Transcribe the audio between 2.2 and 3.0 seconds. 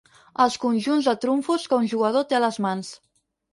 té a les mans.